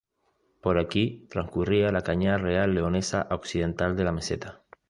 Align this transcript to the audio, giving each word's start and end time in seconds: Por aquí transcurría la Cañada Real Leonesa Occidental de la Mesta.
Por 0.63 0.79
aquí 0.79 1.27
transcurría 1.29 1.91
la 1.91 2.01
Cañada 2.01 2.39
Real 2.39 2.73
Leonesa 2.73 3.27
Occidental 3.29 3.95
de 3.95 4.03
la 4.03 4.11
Mesta. 4.11 4.63